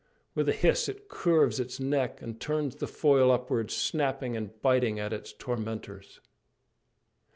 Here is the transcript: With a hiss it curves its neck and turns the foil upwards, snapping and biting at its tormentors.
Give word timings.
With 0.33 0.49
a 0.49 0.51
hiss 0.51 0.89
it 0.89 1.09
curves 1.09 1.59
its 1.59 1.79
neck 1.79 2.23
and 2.23 2.39
turns 2.41 2.73
the 2.77 2.87
foil 2.87 3.29
upwards, 3.31 3.75
snapping 3.75 4.35
and 4.35 4.59
biting 4.63 4.99
at 4.99 5.13
its 5.13 5.31
tormentors. 5.31 6.19